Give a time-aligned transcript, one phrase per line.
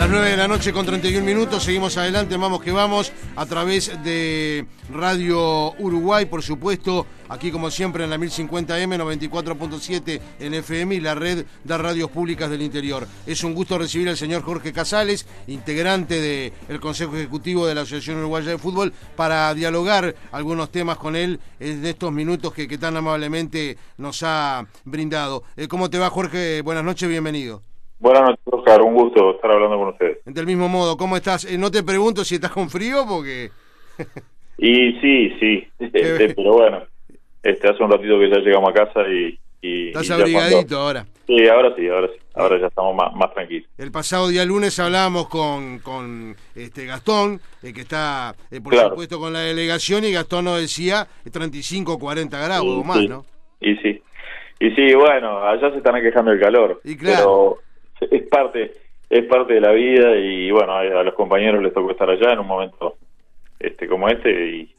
[0.00, 4.02] Las 9 de la noche con 31 minutos, seguimos adelante, vamos que vamos, a través
[4.02, 11.00] de Radio Uruguay, por supuesto, aquí como siempre en la 1050M, 94.7 en FM y
[11.00, 13.06] la red de radios públicas del interior.
[13.26, 16.18] Es un gusto recibir al señor Jorge Casales, integrante
[16.66, 21.40] del Consejo Ejecutivo de la Asociación Uruguaya de Fútbol, para dialogar algunos temas con él
[21.58, 25.42] en estos minutos que, tan amablemente nos ha brindado.
[25.58, 26.62] Eh, ¿Cómo te va Jorge?
[26.62, 27.69] Buenas noches, bienvenido.
[28.00, 28.80] Buenas noches, Oscar.
[28.80, 30.18] Un gusto estar hablando con ustedes.
[30.24, 31.44] Del mismo modo, ¿cómo estás?
[31.44, 33.50] Eh, no te pregunto si estás con frío porque...
[34.58, 35.68] y sí, sí.
[35.78, 36.82] Este, pero bueno,
[37.42, 39.38] este hace un ratito que ya llegamos a casa y...
[39.60, 41.04] y estás abrigadito ahora.
[41.26, 42.20] Sí, ahora sí, ahora sí.
[42.34, 43.68] Ahora ya estamos más, más tranquilos.
[43.76, 49.20] El pasado día lunes hablábamos con, con este Gastón, eh, que está, eh, por supuesto,
[49.20, 53.26] con la delegación, y Gastón nos decía 35 40 grados o más, ¿no?
[53.60, 54.02] Y sí.
[54.58, 56.80] Y sí, bueno, allá se están quejando del calor.
[56.84, 57.58] Y claro
[58.10, 58.72] es parte
[59.10, 62.38] es parte de la vida y bueno a, los compañeros les tocó estar allá en
[62.38, 62.96] un momento
[63.58, 64.30] este como este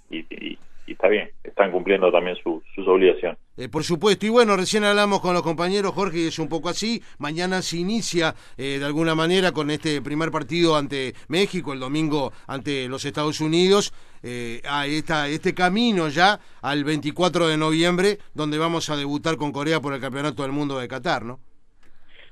[0.10, 3.38] y, está bien están cumpliendo también sus obligaciones.
[3.56, 6.68] Eh, por supuesto y bueno recién hablamos con los compañeros Jorge y es un poco
[6.68, 7.02] así.
[7.18, 12.34] Mañana se inicia eh, de alguna manera con este primer partido ante México el domingo
[12.48, 13.94] ante los Estados Unidos.
[14.24, 19.52] Eh, a esta, este camino ya al 24 de noviembre donde vamos a debutar con
[19.52, 21.40] Corea por el Campeonato del Mundo de Qatar ¿no?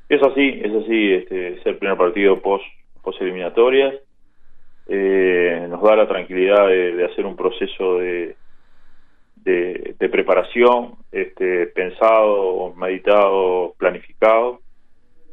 [0.09, 2.65] Es así, es así, este, es primer partido post,
[3.21, 3.95] eliminatorias.
[4.87, 8.35] Eh, nos da la tranquilidad de, hacer un proceso de,
[9.35, 14.61] de, preparación este, pensado, meditado, planificado.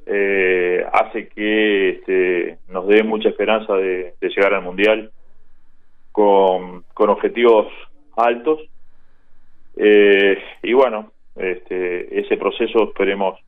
[0.06, 5.10] Eh, hace que este, nos dé mucha esperanza de, llegar al Mundial
[6.12, 7.66] con, con objetivos
[8.16, 8.60] altos.
[9.76, 13.38] Eh, y bueno, este, ese proceso esperemos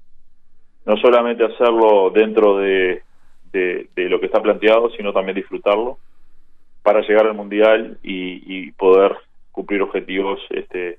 [0.89, 3.03] no solamente hacerlo dentro de,
[3.53, 5.98] de, lo que está planteado, sino también disfrutarlo
[6.83, 9.14] para llegar al mundial y, y poder
[9.53, 10.98] cumplir objetivos este,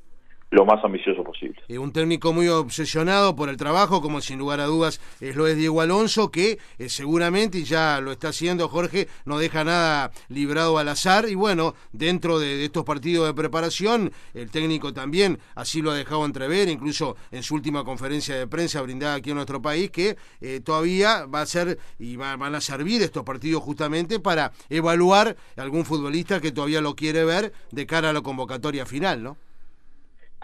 [0.52, 1.62] lo más ambicioso posible.
[1.68, 5.48] Eh, un técnico muy obsesionado por el trabajo, como sin lugar a dudas es lo
[5.48, 10.12] es Diego Alonso, que eh, seguramente, y ya lo está haciendo Jorge, no deja nada
[10.28, 11.30] librado al azar.
[11.30, 16.26] Y bueno, dentro de, estos partidos de preparación, el técnico también así lo ha dejado
[16.26, 20.62] entrever, incluso en su última conferencia de prensa brindada aquí en nuestro país, que eh,
[20.62, 26.42] todavía va a ser y van a servir estos partidos justamente para evaluar algún futbolista
[26.42, 29.38] que todavía lo quiere ver de cara a la convocatoria final, ¿no?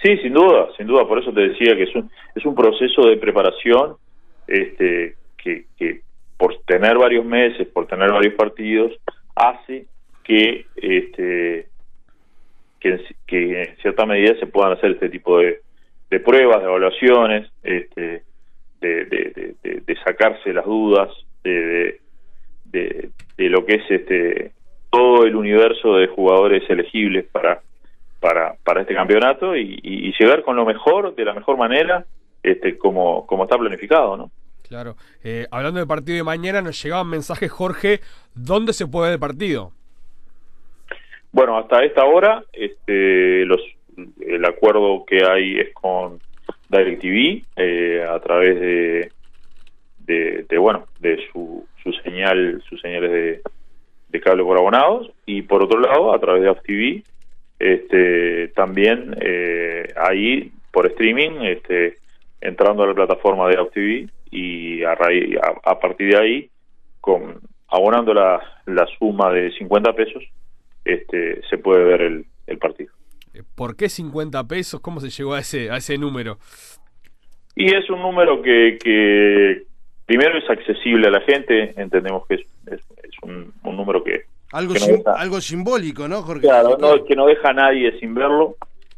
[0.04, 3.08] Sí, sin duda, sin duda, por eso te decía que es un, es un proceso
[3.08, 3.96] de preparación
[4.48, 6.02] este, que, que
[6.38, 8.92] por tener varios meses, por tener varios partidos,
[9.36, 9.86] hace
[10.24, 11.68] que, este,
[12.80, 15.60] que, en cierta medida se puedan hacer este tipo de,
[16.10, 18.24] de pruebas, de evaluaciones, este,
[18.82, 21.10] de, de, de, sacarse las dudas
[21.44, 22.00] de,
[22.66, 24.52] de, de, lo que es este
[24.92, 27.62] todo el universo de jugadores elegibles para
[28.26, 32.06] para, para este campeonato y, llegar con lo mejor, de la mejor manera,
[32.42, 34.32] este, como, como está planificado, ¿no?
[34.68, 34.96] Claro.
[35.24, 38.00] Eh, hablando del partido de mañana, nos llegaban mensajes, Jorge,
[38.34, 39.74] ¿dónde se puede ver el partido?
[41.32, 43.62] Bueno, hasta esta hora, este, los,
[44.20, 46.20] el acuerdo que hay es con
[46.70, 53.42] DirecTV eh, a través de, de, bueno, de su, su señal, sus señales de,
[54.10, 57.15] de cable por abonados y por otro lado a través de AppTV
[57.74, 61.98] este, también eh, ahí por streaming, este,
[62.42, 64.98] entrando a la plataforma de AppTV y a,
[65.64, 66.50] a, partir de ahí,
[67.00, 70.24] con abonando la, la suma de 50 pesos,
[70.84, 72.92] este, se puede ver el, el partido.
[73.34, 74.80] Eh, ¿Por qué 50 pesos?
[74.82, 76.38] ¿Cómo se llegó a ese, a ese número?
[77.56, 79.64] Y es un número que, que
[80.06, 82.82] primero es accesible a la gente, entendemos que es, es,
[83.24, 84.74] un, número que, algo,
[85.18, 86.48] algo simbólico, ¿no, Jorge?
[86.48, 88.56] Claro, que no deja a nadie sin verlo.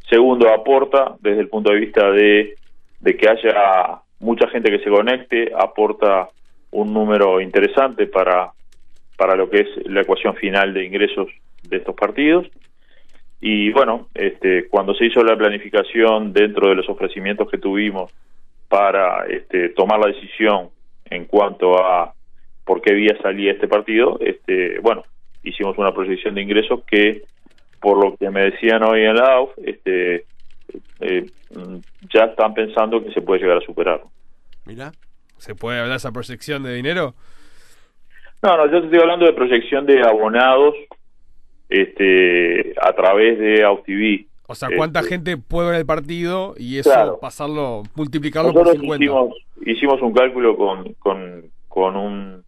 [0.09, 2.55] Segundo, aporta desde el punto de vista de,
[2.99, 6.29] de que haya mucha gente que se conecte, aporta
[6.71, 8.51] un número interesante para,
[9.17, 11.27] para lo que es la ecuación final de ingresos
[11.63, 12.47] de estos partidos.
[13.41, 18.11] Y bueno, este, cuando se hizo la planificación dentro de los ofrecimientos que tuvimos
[18.67, 20.69] para este, tomar la decisión
[21.09, 22.13] en cuanto a
[22.65, 25.03] por qué vía salía este partido, este, bueno,
[25.43, 27.23] hicimos una proyección de ingresos que,
[27.79, 30.25] por lo que me decían hoy en la AUF, este,
[30.99, 31.25] eh,
[32.13, 34.01] ya están pensando que se puede llegar a superar.
[34.65, 34.91] Mira,
[35.37, 37.13] ¿se puede hablar de esa proyección de dinero?
[38.41, 40.75] No, no, yo estoy hablando de proyección de abonados
[41.69, 44.27] este, a través de AUTV.
[44.47, 49.03] O sea, ¿cuánta este, gente puede ver el partido y eso pasarlo, multiplicarlo por 50?
[49.03, 49.35] Hicimos,
[49.65, 52.43] hicimos un cálculo con, con, con un,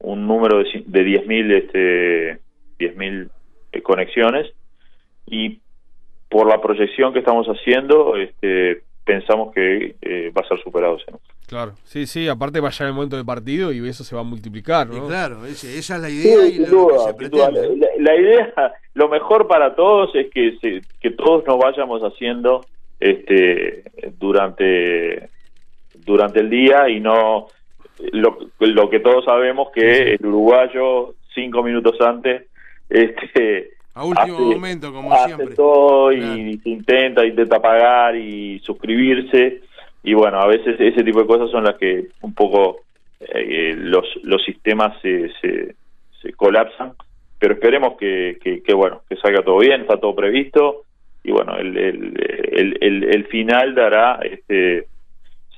[0.00, 2.38] un número de, de 10.000 este,
[2.78, 3.30] 10.000
[3.72, 4.52] eh, conexiones
[5.26, 5.60] y
[6.28, 11.06] por la proyección que estamos haciendo este, pensamos que eh, va a ser superado ese
[11.10, 11.24] número.
[11.46, 14.22] Claro, sí, sí, aparte va a llegar el momento del partido y eso se va
[14.22, 15.04] a multiplicar, ¿no?
[15.04, 17.48] Y claro, ese- esa es la idea y lo duda, que se sin duda.
[17.50, 17.76] pretende.
[17.76, 22.66] La, la idea, lo mejor para todos es que se- que todos nos vayamos haciendo
[22.98, 23.84] este
[24.18, 25.28] durante
[25.94, 27.46] durante el día y no
[28.12, 32.44] lo, lo que todos sabemos que el uruguayo cinco minutos antes
[32.90, 35.54] este A último hace- momento, como hace siempre.
[35.56, 39.60] todo y se intenta intenta pagar y suscribirse.
[40.02, 42.80] Y bueno a veces ese tipo de cosas son las que un poco
[43.20, 45.74] eh, los los sistemas se, se,
[46.22, 46.92] se colapsan.
[47.38, 50.82] Pero esperemos que, que, que, bueno que salga todo bien está todo previsto.
[51.24, 52.20] Y bueno el el,
[52.52, 54.86] el, el, el final dará este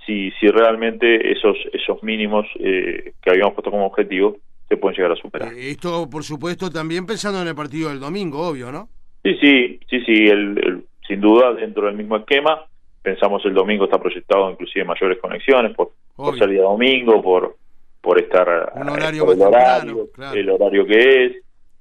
[0.08, 4.38] si si realmente esos esos mínimos eh, que habíamos puesto como objetivo
[4.68, 8.00] se pueden llegar a superar Eh, Esto, por supuesto, también pensando en el partido del
[8.00, 8.88] domingo, obvio, ¿no?
[9.22, 12.64] Sí, sí, sí, sí, el, el- sin duda dentro del mismo esquema.
[13.02, 17.56] Pensamos el domingo está proyectado inclusive mayores conexiones por, por ser día domingo, por
[18.00, 20.38] por estar Un eh, horario por el horario, claro.
[20.38, 21.32] el horario que es.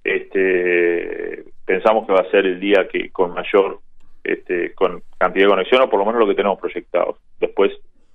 [0.04, 3.80] Este, pensamos que va a ser el día que con mayor
[4.24, 7.18] este, con cantidad de conexión o por lo menos lo que tenemos proyectado.
[7.40, 7.72] Después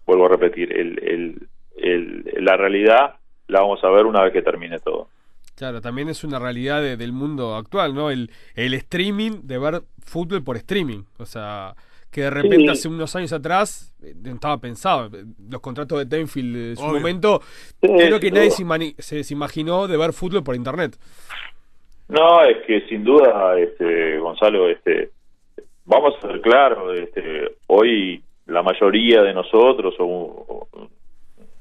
[0.07, 3.17] vuelvo a repetir, el, el, el- la realidad
[3.49, 5.09] la vamos a ver una vez que termine todo.
[5.55, 8.11] Claro, también es una realidad de- del mundo actual, ¿no?
[8.11, 11.03] El, el streaming, de ver fútbol por streaming.
[11.19, 11.75] O sea,
[12.11, 12.69] que de repente Sí.
[12.69, 15.11] hace unos años atrás eh, no estaba pensado.
[15.51, 16.95] Los contratos de Tenfield en su Obvio.
[17.01, 17.41] momento,
[17.81, 18.51] Sí, creo que nadie
[18.99, 20.97] se- se imaginó de ver fútbol por internet.
[22.09, 25.11] No, es que sin duda, este, Gonzalo, este,
[25.85, 30.89] vamos a ser claros, este, hoy la mayoría de nosotros, o, o-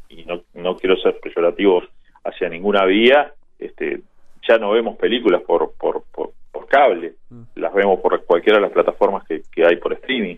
[0.10, 1.82] y no, no quiero ser peyorativo
[2.24, 4.02] hacia ninguna vía, este,
[4.48, 7.44] ya no vemos películas por, por, por, por cable, Mm.
[7.56, 10.36] las vemos por cualquiera de las plataformas que, que hay por streaming.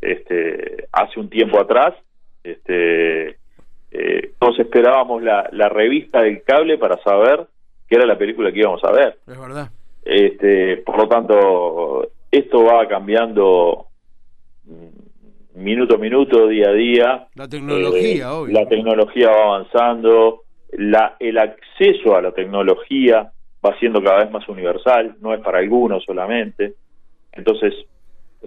[0.00, 1.94] Este, hace un tiempo atrás,
[2.42, 3.36] este,
[3.90, 7.46] eh, todos esperábamos la, la revista del cable para saber
[7.88, 9.18] qué era la película que íbamos a ver.
[9.26, 9.68] Es verdad.
[10.04, 13.81] Este, por lo tanto, esto va cambiando
[15.62, 17.26] minuto a minuto, día a día.
[17.34, 18.60] La tecnología, Eh, obvio.
[18.60, 20.42] La tecnología va avanzando,
[20.72, 23.30] la, el acceso a la tecnología
[23.64, 26.74] va siendo cada vez más universal, no es para algunos solamente.
[27.32, 27.74] Entonces,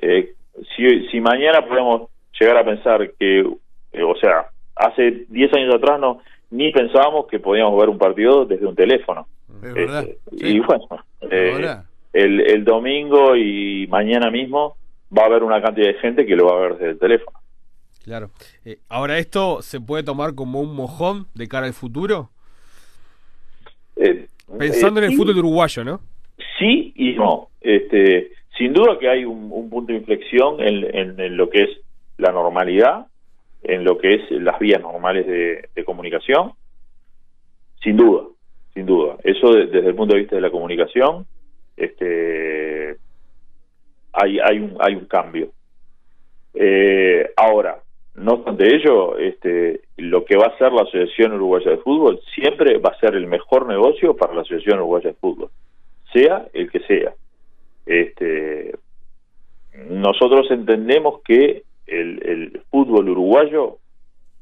[0.02, 0.34] eh,
[0.76, 2.10] si, si mañana podemos
[2.40, 6.20] llegar a pensar que, eh, o sea, hace 10 años atrás no
[6.52, 9.28] ni pensábamos que podíamos ver un partido desde un teléfono.
[9.64, 10.04] Es verdad.
[10.04, 10.56] Este, Sí.
[10.56, 10.88] Y bueno,
[11.32, 11.76] eh,
[12.14, 14.76] el, el domingo y mañana mismo
[15.16, 17.40] va a haber una cantidad de gente que lo va a ver desde el teléfono.
[18.04, 18.30] Claro.
[18.64, 22.30] Eh, ahora, ¿esto se puede tomar como un mojón de cara al futuro?
[23.96, 24.28] Eh,
[24.60, 26.02] Pensando eh, en el sí, fútbol uruguayo, ¿no?
[26.60, 27.50] Sí y no.
[27.62, 31.64] Este, sin duda que hay un, un punto de inflexión en, en- en lo que
[31.64, 31.70] es
[32.18, 33.08] la normalidad,
[33.64, 36.52] en lo que es las vías normales de, de comunicación.
[37.82, 38.26] Sin duda,
[38.74, 39.18] sin duda.
[39.24, 41.26] Eso de- desde el punto de vista de la comunicación,
[41.76, 42.98] este,
[44.16, 45.50] hay, hay, un, hay un cambio.
[46.54, 47.80] Eh, ahora,
[48.16, 52.78] no obstante ello, este, lo que va a ser la Asociación Uruguaya de Fútbol siempre
[52.78, 55.50] va a ser el mejor negocio para la Asociación Uruguaya de Fútbol,
[56.14, 57.14] sea el que sea.
[57.86, 58.74] Este,
[59.90, 63.78] nosotros entendemos que el, el fútbol uruguayo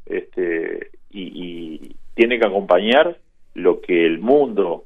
[0.06, 3.18] este, y, y tiene que acompañar
[3.56, 4.86] lo que el mundo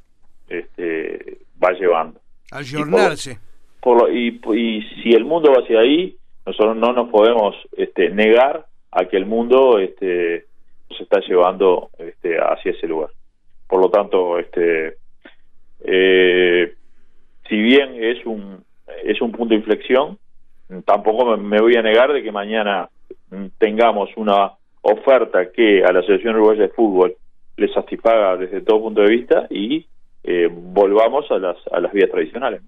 [0.49, 2.19] este, va llevando
[2.51, 3.39] Ayornarse.
[3.87, 8.65] Por y, y si el mundo va hacia ahí, nosotros no nos podemos este, negar
[8.91, 10.45] a que el mundo este,
[10.89, 13.11] se está llevando este, hacia ese lugar.
[13.65, 14.97] Por lo tanto, este,
[15.85, 16.73] eh,
[17.47, 18.65] si bien es un
[19.05, 20.17] es un punto de inflexión,
[20.83, 22.89] tampoco me, voy a negar de que mañana
[23.57, 24.51] tengamos una
[24.81, 27.15] oferta que a la Asociación Uruguaya de Fútbol
[27.55, 29.85] le satisfaga desde todo punto de vista y
[30.25, 32.61] eh, volvamos a las a las vías tradicionales.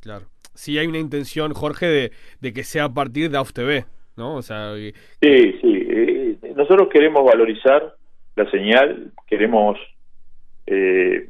[0.00, 0.31] Claro.
[0.54, 3.84] Sí hay una intención, Jorge, de, de que sea a partir de AUF TV,
[4.16, 4.36] ¿no?
[4.36, 4.92] O sea, Sí,
[5.60, 5.86] sí.
[5.88, 7.94] eh, nosotros queremos valorizar
[8.36, 9.78] la señal, queremos
[10.66, 11.28] eh,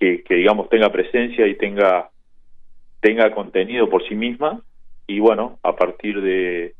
[0.00, 2.10] que, que, digamos, tenga presencia y tenga,
[3.00, 4.60] tenga contenido por sí misma.
[5.06, 6.74] Y bueno, a partir de,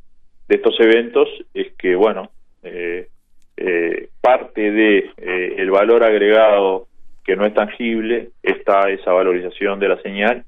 [0.48, 2.30] de estos eventos es que, bueno,
[2.62, 3.08] eh,
[3.56, 6.88] eh, parte de eh, el valor agregado
[7.24, 10.44] que no es tangible está esa valorización de la señal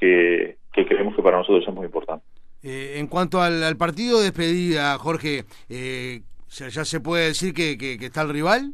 [0.00, 2.24] que, que creemos que para nosotros es muy importante.
[2.62, 7.54] Eh, en cuanto al, al partido de despedida, Jorge, eh, ¿se- ¿ya se puede decir
[7.54, 8.72] que, que- que está el rival?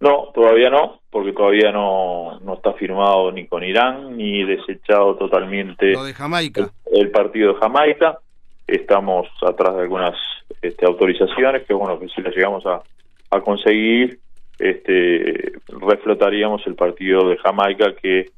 [0.00, 5.92] No, todavía no, porque todavía no, no está firmado ni con Irán, ni desechado totalmente
[5.92, 6.70] Lo de Jamaica.
[6.92, 8.18] el, el partido de Jamaica.
[8.66, 10.14] Estamos atrás de algunas
[10.60, 12.82] este, autorizaciones que, bueno, que si las llegamos a,
[13.30, 14.18] a conseguir,
[14.58, 18.30] este, reflotaríamos el partido de Jamaica que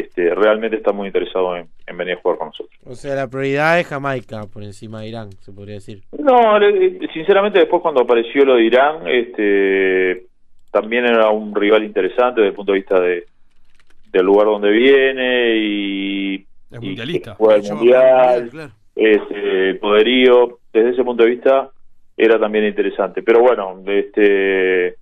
[0.00, 2.78] este, realmente está muy interesado en, en venir a jugar con nosotros.
[2.86, 6.02] O sea, la prioridad es Jamaica por encima de Irán, se podría decir.
[6.18, 10.26] No, le- sinceramente después cuando apareció lo de Irán, este,
[10.70, 13.24] también era un rival interesante desde el punto de vista de
[14.12, 16.34] del lugar donde viene y,
[16.70, 17.34] Es y mundialista.
[17.34, 18.72] juega el mundial, claro.
[18.94, 21.70] este, el poderío, desde ese punto de vista
[22.16, 23.24] era también interesante.
[23.24, 24.94] Pero bueno, este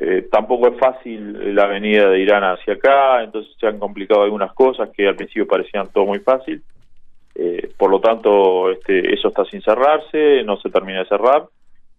[0.00, 4.52] eh, tampoco es fácil la venida de Irán hacia acá, entonces se han complicado algunas
[4.52, 6.62] cosas que al principio parecían todo muy fácil.
[7.34, 11.44] Eh, por lo tanto, este, eso está sin cerrarse, no se termina de cerrar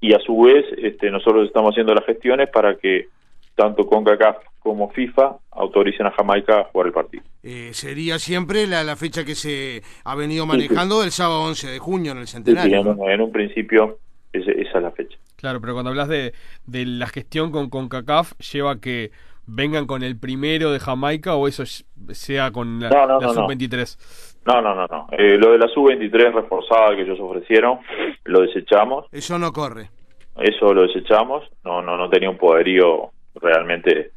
[0.01, 3.07] y a su vez este, nosotros estamos haciendo las gestiones para que
[3.55, 7.23] tanto CONCACAF como FIFA autoricen a Jamaica a jugar el partido.
[7.43, 10.57] Eh, sería siempre la, la fecha que se ha venido Sí, sí.
[10.57, 12.79] manejando el sábado 11 de junio en el sí, centenario.
[12.81, 13.97] en, en un principio
[14.31, 15.08] esa es la fecha.
[15.39, 16.33] Claro, pero cuando hablas de,
[16.65, 19.11] de la gestión con CONCACAF, lleva a que
[19.45, 21.63] vengan con el primero de Jamaica o eso
[22.11, 23.47] sea con la, No, no, la no, no.
[23.47, 24.35] sub-23.
[24.45, 25.07] No, no, no, no.
[25.11, 27.79] Eh, lo de la sub-23 reforzada que ellos ofrecieron,
[28.25, 29.05] lo desechamos.
[29.11, 29.89] Eso no corre.
[30.37, 31.45] Eso lo desechamos.
[31.63, 34.11] No, no, no tenía un poderío realmente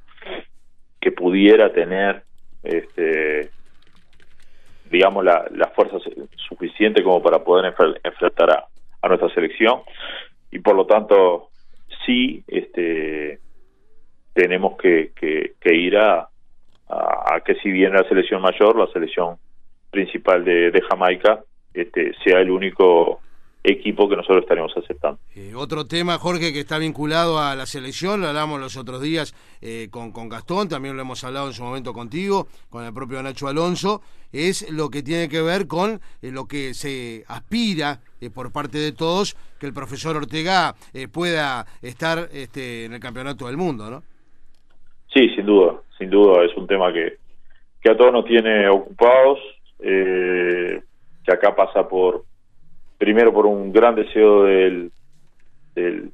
[1.00, 2.24] que pudiera tener,
[2.64, 3.50] este,
[4.90, 8.64] digamos, la, la fuerza su- suficiente como para poder enfre- enfrentar a,
[9.02, 9.80] a nuestra selección.
[10.52, 11.48] Y por lo tanto,
[12.06, 13.40] sí, este,
[14.34, 16.28] tenemos que, que, ir a,
[16.88, 19.38] a, que si viene la selección mayor, la selección
[19.90, 21.40] principal de, de Jamaica,
[21.72, 23.20] este, sea el único
[23.64, 25.20] equipo que nosotros estaremos aceptando.
[25.34, 29.34] Eh, otro tema, Jorge, que está vinculado a la selección, lo hablamos los otros días
[29.60, 33.22] eh, con, con Gastón, también lo hemos hablado en su momento contigo, con el propio
[33.22, 34.02] Nacho Alonso,
[34.32, 38.00] es lo que tiene que ver con eh, lo que se aspira
[38.34, 40.76] por parte de todos, que el profesor Ortega
[41.12, 44.04] pueda estar este, en el campeonato del mundo, ¿no?
[45.12, 47.18] Sí, sin duda, sin duda, es un tema que,
[47.80, 49.40] que a todos nos tiene ocupados,
[49.76, 52.24] que acá pasa por,
[53.02, 54.92] primero por un gran deseo del,
[55.74, 56.12] del,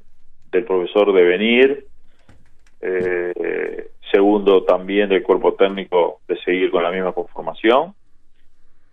[0.51, 1.85] del profesor de venir,
[2.81, 7.93] eh, segundo también del cuerpo técnico de seguir con la misma conformación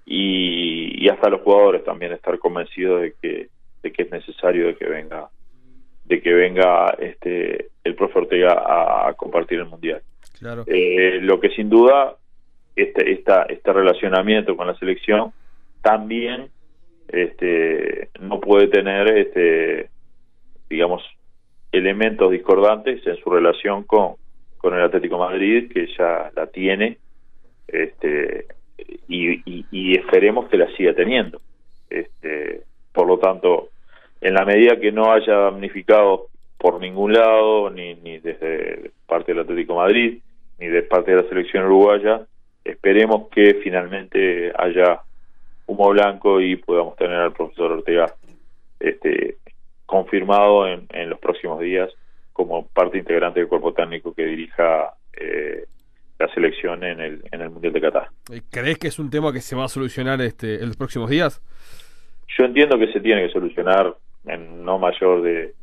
[0.05, 3.49] y, y hasta los jugadores también estar convencidos de que,
[3.83, 5.31] de que es necesario de que venga
[6.05, 10.03] de que venga este el profe Ortega a, a compartir el mundial.
[10.39, 10.65] Claro.
[10.67, 12.17] Eh, lo que sin duda
[12.77, 15.33] este esta, este relacionamiento con la selección
[15.81, 16.51] también
[17.09, 19.91] este no puede tener este
[20.69, 21.03] digamos
[21.73, 24.15] elementos discordantes en su relación con
[24.59, 26.99] con el Atlético Madrid que ya la tiene
[27.69, 28.47] este
[29.09, 31.41] y, esperemos que la siga teniendo.
[31.89, 33.69] Este por lo tanto
[34.21, 39.43] en la medida que no haya damnificado por ningún lado, ni, ni desde parte del
[39.43, 40.19] Atlético Madrid,
[40.59, 42.23] ni de parte de la selección uruguaya,
[42.65, 45.03] esperemos que finalmente haya
[45.67, 48.15] humo blanco y podamos tener al profesor Ortega
[48.81, 49.39] este,
[49.85, 51.91] confirmado en, en los próximos días
[52.33, 55.65] como parte integrante del cuerpo técnico que dirija eh,
[56.19, 58.09] la selección en el, en el Mundial de Qatar.
[58.51, 61.43] ¿Crees que es un tema que se va a solucionar este, en los próximos días?
[62.37, 63.95] Yo entiendo que se tiene que solucionar
[64.27, 65.55] en no mayor de,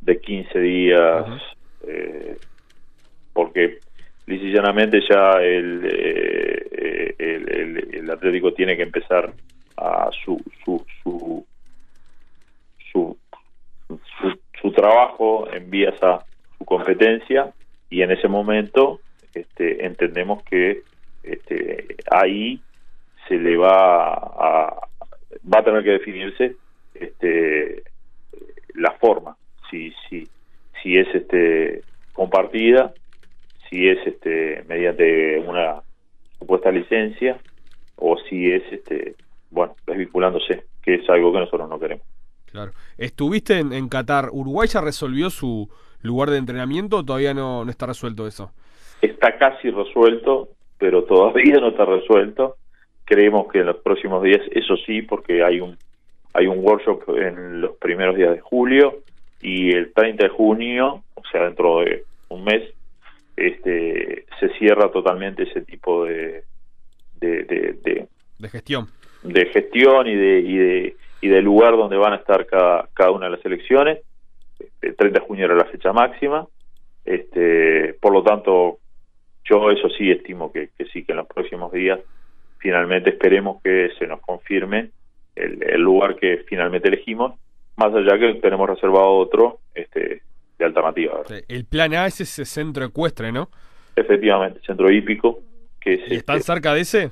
[0.00, 1.26] de 15 días,
[1.86, 2.36] eh,
[3.32, 3.78] porque
[4.26, 9.32] lisa y llanamente ya el, eh, el, el- Atlético tiene que empezar
[9.76, 11.46] a su su su
[12.92, 13.18] su,
[13.88, 16.24] su, su trabajo en vías a
[16.58, 17.54] su competencia
[17.90, 19.02] y en ese momento
[19.34, 20.84] este, entendemos que
[21.22, 22.64] este, ahí
[23.28, 24.88] se le va a
[25.52, 26.56] va a tener que definirse
[26.94, 27.84] este
[28.74, 29.36] la forma
[29.70, 30.30] si si
[30.82, 32.94] si es este compartida
[33.70, 35.80] si es este mediante una
[36.38, 37.38] supuesta licencia
[37.96, 39.14] o si es este
[39.50, 42.04] bueno desvinculándose que es algo que nosotros no queremos
[42.50, 42.72] Claro.
[42.98, 44.30] ¿Estuviste en, en Qatar?
[44.32, 45.68] ¿Uruguay ya resolvió su
[46.02, 48.50] lugar de entrenamiento o todavía no, no está resuelto eso?
[49.00, 50.48] está casi resuelto
[50.78, 52.56] pero todavía no está resuelto
[53.04, 55.76] creemos que en los próximos días eso sí porque hay un
[56.32, 58.98] hay un workshop en los primeros días de julio
[59.40, 62.72] y el 30 de junio o sea dentro de un mes
[63.46, 66.44] este se cierra totalmente ese tipo de
[67.14, 68.88] de, de, de, De gestión.
[69.22, 73.10] de gestión y de, y de y del lugar donde van a estar cada, cada
[73.10, 74.00] una de las elecciones.
[74.80, 76.46] El 30 de junio era la fecha máxima.
[77.04, 78.78] Este, por lo tanto,
[79.44, 82.00] yo eso sí estimo que, sí, que en los próximos días
[82.58, 84.90] finalmente esperemos que se nos confirme
[85.34, 87.38] el, lugar que finalmente elegimos,
[87.76, 90.22] más allá que tenemos reservado otro este,
[90.60, 91.22] de alternativa.
[91.48, 93.48] El plan A es ese centro ecuestre, ¿no?
[93.96, 95.40] Efectivamente, centro hípico.
[95.80, 97.10] Que es, ¿Y están este cerca de ese?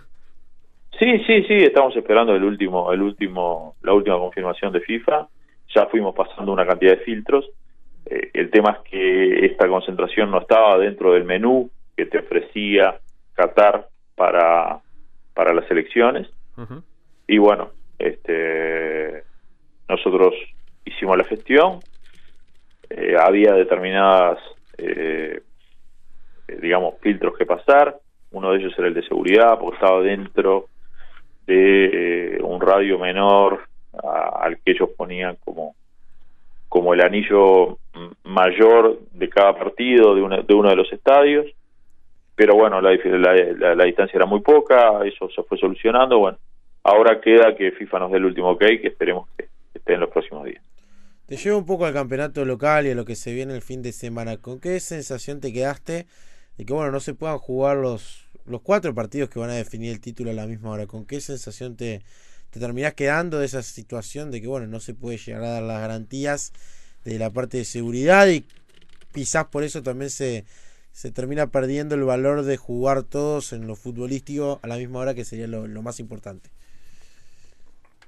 [0.98, 5.28] Sí, sí, sí, estamos esperando el último, el último, la última confirmación de FIFA.
[5.74, 7.48] Ya fuimos pasando una cantidad de filtros.
[8.06, 13.00] Eh, el tema es que esta concentración no estaba dentro del menú que te ofrecía
[13.34, 14.80] Qatar para,
[15.34, 16.28] para las elecciones.
[17.28, 19.22] Y bueno, este,
[19.88, 20.34] nosotros
[20.84, 21.78] hicimos la gestión.
[22.90, 24.38] Eh, había determinadas,
[24.78, 25.42] eh,
[26.60, 27.98] digamos, filtros que pasar.
[28.30, 30.68] Uno de ellos era el de seguridad, porque estaba dentro
[31.46, 33.60] de eh, un radio menor
[34.02, 35.74] al que ellos ponían como
[36.68, 37.78] como el anillo
[38.24, 41.46] mayor de cada partido de, uno de los estadios.
[42.36, 42.94] Pero bueno la,
[43.74, 46.18] la, distancia era muy poca eso se fue solucionando.
[46.18, 46.38] Bueno
[46.84, 50.10] ahora queda que FIFA nos dé el último ok que esperemos que esté en los
[50.10, 50.62] próximos días
[51.28, 53.82] te llevo un poco al campeonato local y a lo que se viene el fin
[53.82, 56.06] de semana con qué sensación te quedaste
[56.56, 59.92] de que bueno no se puedan jugar los los cuatro partidos que van a definir
[59.92, 62.02] el título a la misma hora, ¿con qué sensación te,
[62.50, 65.62] te terminás quedando de esa situación de que, bueno, no se puede llegar a dar
[65.62, 66.52] las garantías
[67.04, 68.44] de la parte de seguridad y
[69.12, 70.44] quizás por eso también se,
[70.92, 75.14] se termina perdiendo el valor de jugar todos en lo futbolístico a la misma hora
[75.14, 76.50] que sería lo, más importante?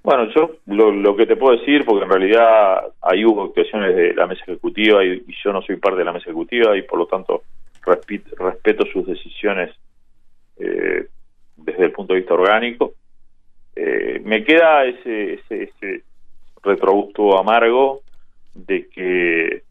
[0.03, 4.27] Bueno, yo lo, que te puedo decir, porque en realidad hay hubo actuaciones de la
[4.27, 7.43] mesa ejecutiva y, yo no soy parte de la mesa ejecutiva y por lo tanto
[7.85, 9.75] respeto sus decisiones
[10.59, 11.07] eh,
[11.57, 12.95] desde el punto de vista orgánico.
[13.77, 16.03] Eh, me queda ese, ese, ese,
[16.63, 18.03] retrogusto amargo
[18.55, 19.63] de que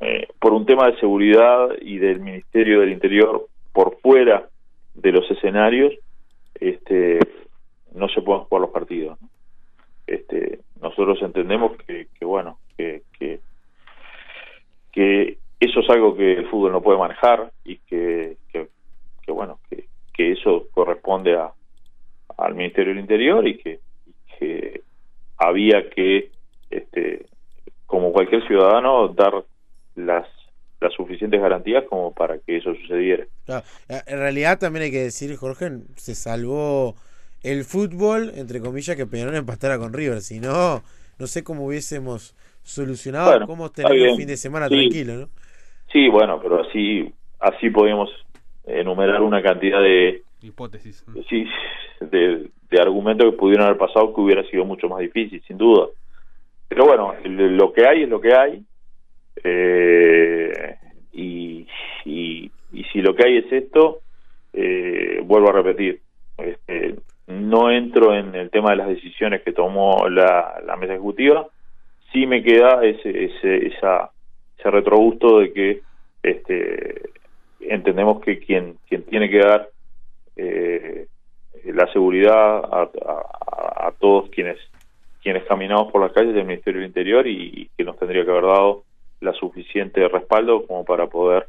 [0.00, 4.48] eh, por un tema de seguridad y del Ministerio del Interior por fuera
[4.94, 5.92] de los escenarios
[6.54, 7.18] este
[7.94, 9.18] no se puedan jugar los partidos
[10.14, 13.40] este nosotros entendemos que, bueno que, que,
[14.92, 18.68] que eso es algo que el fútbol no puede manejar y que, que
[19.32, 21.52] bueno que, que eso corresponde a,
[22.36, 23.80] al Ministerio del Interior y que,
[25.36, 26.30] había que,
[26.70, 27.26] este,
[27.86, 29.44] como cualquier ciudadano, dar
[29.96, 30.26] las
[30.80, 33.26] las suficientes garantías como para que eso sucediera.
[34.06, 36.94] En realidad también hay que decir, Jorge, se salvó
[37.42, 40.20] el fútbol, entre comillas, que Peñarol empatara con River.
[40.20, 40.82] Si no,
[41.18, 45.28] no sé cómo hubiésemos solucionado, cómo tener el fin de semana tranquilo, ¿no?
[45.92, 48.10] Sí, bueno, pero así así podíamos
[48.64, 51.46] enumerar una cantidad de hipótesis sí
[52.00, 52.50] de,
[52.80, 55.88] argumentos que pudieron haber pasado que hubiera sido mucho más difícil sin duda
[56.68, 58.62] pero bueno lo que hay es lo que hay
[59.42, 60.76] eh,
[61.12, 61.66] y,
[62.04, 62.50] y,
[62.92, 64.00] si lo que hay es esto
[64.52, 66.00] eh, vuelvo a repetir
[67.50, 71.48] no entro en el tema de las decisiones que tomó la, la mesa ejecutiva
[72.12, 74.10] sí me queda ese ese esa,
[74.58, 75.82] ese retrogusto de que
[76.22, 77.10] este
[77.60, 79.68] entendemos que quien, quien tiene que dar
[80.36, 81.06] eh,
[81.64, 84.56] la seguridad a, todos quienes
[85.22, 88.44] quienes caminamos por las calles del Ministerio del Interior y, que nos tendría que haber
[88.44, 88.84] dado
[89.20, 91.46] la suficiente respaldo como para poder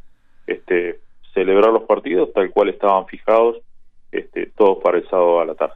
[0.47, 0.99] este
[1.33, 3.57] celebrar los partidos tal cual estaban fijados
[4.11, 5.75] este todos para el sábado a la tarde.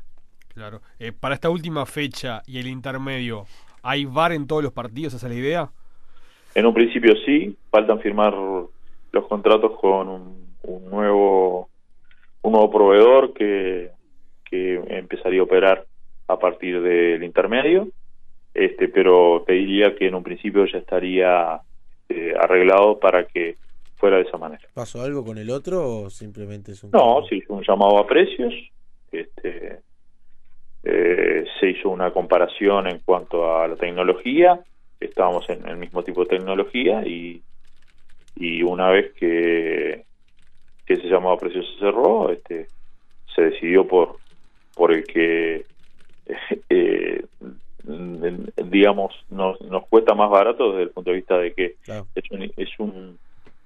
[0.55, 0.81] Claro.
[0.99, 3.45] Eh, para esta última fecha y el intermedio,
[3.83, 5.13] ¿hay VAR en todos los partidos?
[5.13, 5.69] ¿Esa es la idea?
[6.55, 10.55] En un principio sí, faltan firmar los contratos con un,
[10.89, 11.69] nuevo
[12.41, 13.91] un nuevo proveedor que,
[14.49, 15.85] que empezaría a operar
[16.27, 17.87] a partir del intermedio
[18.53, 21.61] este pero te diría que en un principio ya estaría
[22.09, 23.57] eh, arreglado para que
[23.95, 27.37] fuera de esa manera pasó algo con el otro o simplemente es un no se
[27.37, 28.53] hizo un llamado a precios
[29.11, 29.79] este
[30.85, 34.59] eh, se hizo una comparación en cuanto a la tecnología
[34.99, 37.41] estábamos en el mismo tipo de tecnología y
[38.35, 40.03] y una vez que,
[40.85, 42.67] que ese llamado a precio se cerró, este,
[43.33, 44.17] se decidió por,
[44.75, 45.65] por el que,
[46.69, 47.25] eh,
[48.65, 51.75] digamos, nos, nos cuesta más barato desde el punto de vista de que
[52.15, 53.17] es, un, es, un,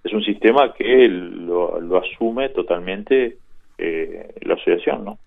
[0.04, 3.38] es un sistema que lo, lo asume totalmente
[3.78, 5.20] eh, la asociación, ¿no?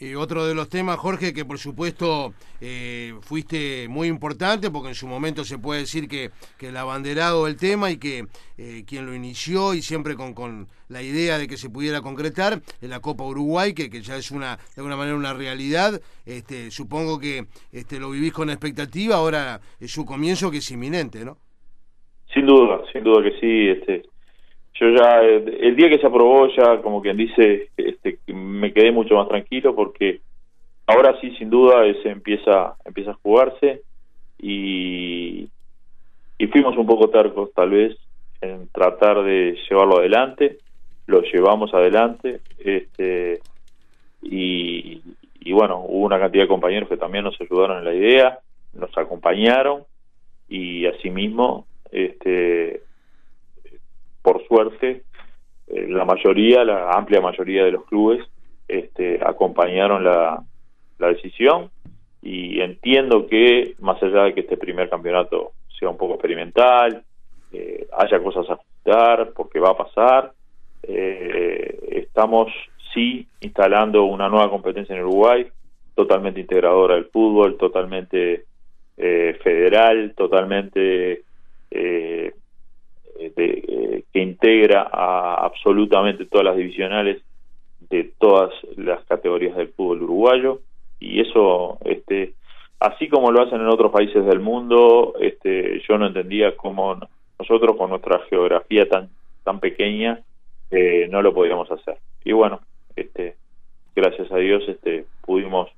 [0.00, 4.94] Y otro de los temas, Jorge, que por supuesto eh, fuiste muy importante, porque en
[4.94, 8.26] su momento se puede decir que, que el abanderado del tema y que
[8.58, 12.62] eh, quien lo inició y siempre con, con, la idea de que se pudiera concretar,
[12.80, 16.00] en la Copa Uruguay, que, que ya es una de alguna manera una realidad.
[16.24, 21.26] Este, supongo que este, lo vivís con expectativa, ahora es su comienzo que es inminente,
[21.26, 21.36] ¿no?
[22.32, 23.68] sin duda, sin duda que sí.
[23.68, 24.02] Este,
[24.80, 29.16] yo ya, el día que se aprobó, ya como quien dice, este, me quedé mucho
[29.16, 30.20] más tranquilo porque
[30.86, 33.82] ahora sí, sin duda, ese empieza, empieza a jugarse
[34.38, 35.48] y,
[36.38, 37.96] y fuimos un poco tercos tal vez
[38.40, 40.58] en tratar de llevarlo adelante,
[41.06, 43.40] lo llevamos adelante, este,
[44.22, 45.02] y,
[45.40, 48.38] y bueno, hubo una cantidad de compañeros que también nos ayudaron en la idea,
[48.74, 49.82] nos acompañaron
[50.48, 52.82] y asimismo, este,
[54.28, 55.04] por suerte,
[55.68, 58.22] eh, la mayoría, la amplia mayoría de los clubes
[58.68, 60.44] este, acompañaron la,
[60.98, 61.70] decisión
[62.20, 67.04] y entiendo que más allá de que este primer campeonato sea un poco experimental,
[67.52, 70.32] eh, haya cosas a ajustar, porque va a pasar,
[70.82, 72.52] eh, estamos
[72.92, 75.46] sí instalando una nueva competencia en Uruguay,
[75.94, 78.44] totalmente integradora del fútbol, totalmente
[78.96, 81.22] federal, totalmente
[83.18, 87.22] de, que integra a absolutamente todas las divisionales
[87.90, 90.60] de todas las categorías del fútbol uruguayo.
[91.00, 92.34] Y eso este
[92.80, 96.98] así como lo hacen en otros países del mundo este yo no entendía cómo
[97.38, 99.08] nosotros con nuestra geografía tan
[99.44, 100.20] tan pequeña
[100.70, 101.98] eh, no lo podíamos hacer.
[102.24, 102.60] Y bueno
[102.96, 103.36] este
[103.94, 105.70] gracias a Dios este pudimos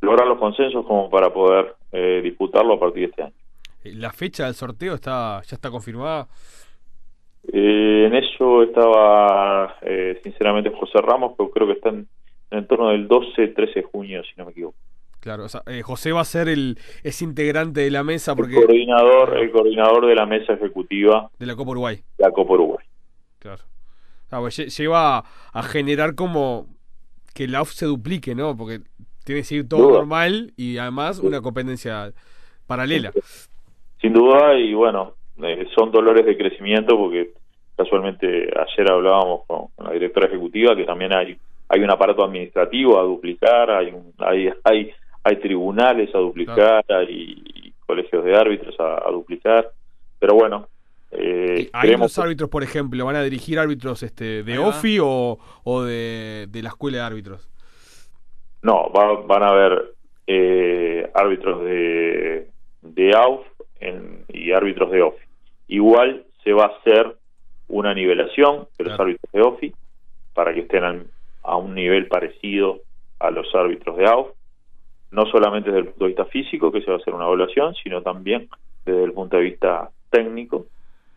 [0.00, 3.34] lograr los consensos como para poder eh, disputarlo a partir de este año.
[3.84, 6.26] Eh, la fecha del sorteo está ya está confirmada
[7.52, 12.06] eh, en eso estaba eh, sinceramente José Ramos pero creo que está en,
[12.50, 14.76] en torno del 12-13 de junio si no me equivoco
[15.20, 18.54] Claro, o sea, eh, José va a ser el es integrante de la mesa porque
[18.54, 21.96] el coordinador, el coordinador de la mesa ejecutiva de la Copa Uruguay.
[22.16, 22.86] De la Copa Uruguay.
[23.40, 23.64] Claro.
[24.30, 26.66] Ah, pues lleva a generar como
[27.34, 28.56] que la OFF se duplique, ¿no?
[28.56, 28.82] Porque
[29.24, 29.98] tiene que ir todo Duda.
[29.98, 32.12] normal y además una competencia
[32.68, 33.10] paralela.
[34.00, 37.30] Sin duda, y bueno, eh, son dolores de crecimiento porque
[37.76, 41.36] casualmente ayer hablábamos con, con la directora ejecutiva que también hay
[41.68, 44.92] hay un aparato administrativo a duplicar, hay un, hay, hay
[45.24, 49.70] hay tribunales a duplicar, hay colegios de árbitros a, a duplicar,
[50.20, 50.68] pero bueno.
[51.10, 55.82] Eh, ¿Hay los árbitros, por ejemplo, van a dirigir árbitros este de OFI o, o
[55.82, 57.48] de, de, la escuela de árbitros?
[58.62, 59.94] No, va, van a haber
[60.26, 62.48] eh, árbitros de,
[62.82, 63.46] de AUF
[63.80, 65.25] en, y árbitros de OFI.
[65.68, 67.16] Igual se va a hacer
[67.68, 69.02] una nivelación de los claro.
[69.04, 69.74] árbitros de OFI
[70.34, 71.02] para que estén a,
[71.42, 72.80] a un nivel parecido
[73.18, 74.28] a los árbitros de AUF
[75.10, 77.74] no solamente desde el punto de vista físico, que se va a hacer una evaluación,
[77.82, 78.48] sino también
[78.84, 80.66] desde el punto de vista técnico,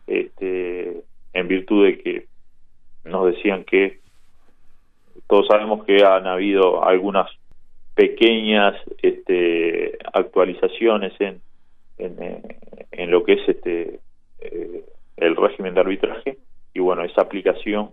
[0.06, 2.26] este, en virtud de que
[3.04, 4.00] nos decían que
[5.26, 7.30] todos sabemos que han habido algunas
[7.94, 11.40] pequeñas este, actualizaciones en,
[11.98, 12.42] en,
[12.90, 14.00] en, lo que es este
[14.40, 14.84] eh,
[15.16, 16.38] el régimen de arbitraje
[16.72, 17.90] y bueno esa aplicación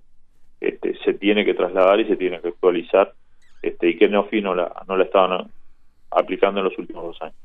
[0.59, 3.13] este, se tiene que trasladar y se tiene que actualizar
[3.61, 5.51] este, y que Neofi no la, no la estaban
[6.11, 7.35] aplicando en los últimos dos años.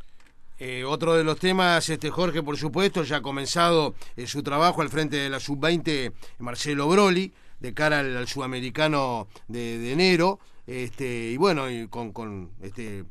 [0.58, 4.80] Eh, otro de los temas, este Jorge, por supuesto, ya ha comenzado eh, su trabajo
[4.80, 11.30] al frente de la sub-20 Marcelo Broli, de cara al, al sudamericano de, enero, este,
[11.30, 13.04] y bueno, con este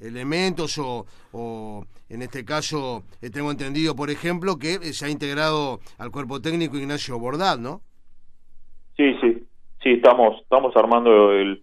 [0.00, 6.10] elementos o, en este caso eh, tengo entendido, por ejemplo, que se ha integrado al
[6.10, 7.80] cuerpo técnico Ignacio Bordat, ¿no?
[8.96, 9.44] Sí, sí,
[9.82, 11.62] sí, estamos, estamos armando el,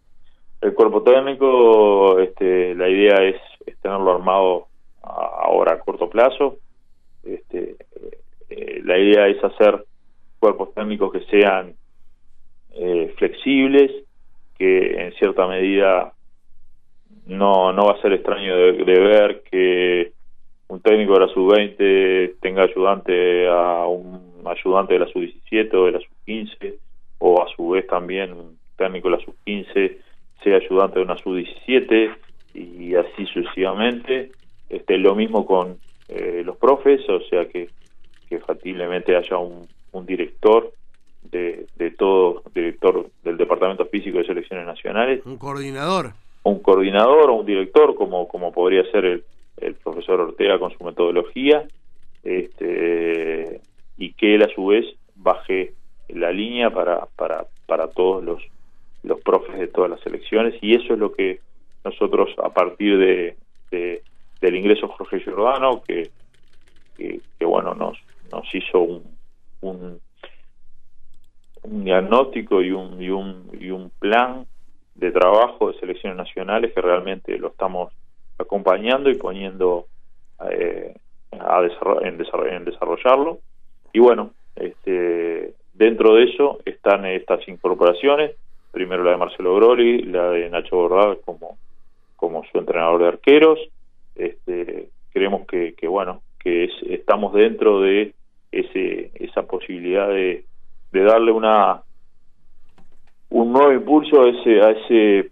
[0.61, 3.35] el cuerpo técnico, este, la idea es,
[3.81, 4.67] tenerlo armado
[5.01, 6.57] ahora a corto plazo.
[7.23, 7.75] Este,
[8.49, 9.85] eh, la idea es hacer
[10.39, 11.75] cuerpos técnicos que sean
[12.75, 13.91] eh, flexibles,
[14.57, 16.13] que en cierta medida
[17.25, 20.11] no, no va a ser extraño de, ver que
[20.67, 25.91] un técnico de la sub-20 tenga ayudante a un ayudante de la sub-17 o de
[25.93, 26.75] la sub-15,
[27.19, 29.97] o a su vez también un técnico de la sub-15
[30.43, 32.15] sea ayudante de una sub-17
[32.55, 34.31] y así sucesivamente.
[34.69, 35.77] Este, lo mismo con
[36.09, 37.69] eh, los profes, o sea que,
[38.27, 40.73] que factiblemente haya un, un director
[41.23, 45.25] de, de, todo, director del Departamento Físico de Selecciones Nacionales.
[45.25, 46.13] Un coordinador.
[46.43, 49.23] Un coordinador o un director, como, como podría ser el,
[49.57, 51.65] el profesor Ortega con su metodología,
[52.23, 53.61] este,
[53.97, 55.73] y que él a su vez baje
[56.09, 58.41] la línea para, para, para todos los,
[59.03, 61.39] los profes de todas las elecciones y eso es lo que
[61.83, 63.35] nosotros a partir de,
[63.71, 64.01] de
[64.41, 66.09] del ingreso Jorge Giordano que,
[66.97, 67.97] que, que, bueno nos
[68.31, 69.03] nos hizo un,
[69.61, 69.99] un,
[71.63, 74.45] un diagnóstico y un, y un y un plan
[74.95, 77.93] de trabajo de selecciones nacionales que realmente lo estamos
[78.37, 79.87] acompañando y poniendo
[80.49, 80.95] eh,
[81.31, 83.39] a desarroll en, desarroll en desarrollarlo
[83.93, 88.35] y bueno, este, dentro de eso están estas incorporaciones,
[88.71, 91.57] primero la de Marcelo Groli, la de Nacho Bordal como,
[92.15, 93.59] como su entrenador de arqueros.
[94.15, 98.13] Este, creemos que, que bueno, que estamos dentro de
[98.51, 100.43] ese, esa posibilidad de,
[100.91, 101.83] de darle una
[103.53, 105.31] nuevo impulso a ese, a ese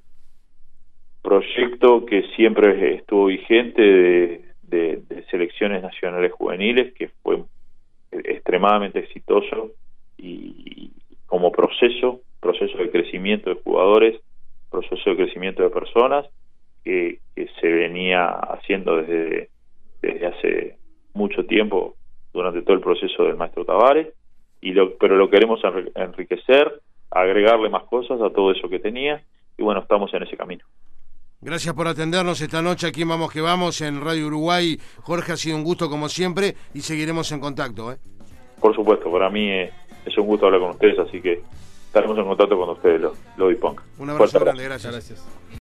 [1.21, 7.43] proyecto que siempre estuvo vigente de, de, selecciones nacionales juveniles, que fue
[8.11, 9.71] extremadamente exitoso
[10.17, 10.91] y,
[11.25, 14.19] como proceso, proceso de crecimiento de jugadores,
[14.69, 16.25] proceso de crecimiento de personas,
[16.83, 17.19] que,
[17.59, 19.49] se venía haciendo desde,
[20.01, 20.77] desde hace
[21.13, 21.95] mucho tiempo
[22.33, 24.07] durante todo el proceso del maestro Tavares,
[24.61, 25.59] y lo, pero lo queremos
[25.95, 26.81] enriquecer,
[27.11, 29.23] agregarle más cosas a todo eso que tenía,
[29.57, 30.65] y bueno, estamos en ese camino.
[31.41, 34.79] Gracias por atendernos esta noche aquí Vamos que Vamos en Radio Uruguay.
[35.01, 37.91] Jorge, ha sido un gusto como siempre y seguiremos en contacto.
[37.91, 37.97] ¿eh?
[38.59, 41.41] Por supuesto, para mí es un gusto hablar con ustedes, así que
[41.87, 43.83] estaremos en contacto cuando ustedes lo, lo dispongan.
[43.97, 44.93] Un abrazo grande, gracias.
[44.93, 45.41] gracias.